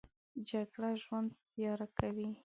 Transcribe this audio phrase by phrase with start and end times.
[0.49, 2.29] جګړه ژوند تیاره کوي